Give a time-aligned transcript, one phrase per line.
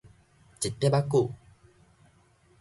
[0.59, 1.29] 一霎仔久